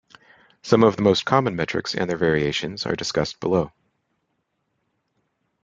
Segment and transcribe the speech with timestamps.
[0.63, 3.71] Some of the most common metrics and their variations are discussed below.